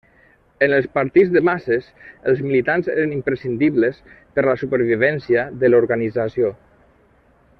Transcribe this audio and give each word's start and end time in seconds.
En 0.67 0.71
els 0.77 0.85
partits 0.97 1.33
de 1.33 1.41
masses, 1.49 1.89
els 2.31 2.41
militants 2.47 2.89
eren 2.95 3.13
imprescindibles 3.17 4.01
per 4.15 4.45
a 4.47 4.49
la 4.51 4.57
supervivència 4.65 5.47
de 5.65 5.71
l'organització. 5.73 6.55